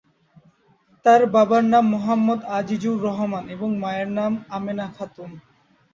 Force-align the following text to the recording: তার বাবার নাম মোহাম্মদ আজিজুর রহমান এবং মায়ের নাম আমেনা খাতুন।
তার 1.05 1.21
বাবার 1.33 1.63
নাম 1.63 1.85
মোহাম্মদ 1.93 2.39
আজিজুর 2.57 2.97
রহমান 3.07 3.43
এবং 3.55 3.69
মায়ের 3.79 4.09
নাম 4.17 4.31
আমেনা 4.57 4.85
খাতুন। 4.95 5.29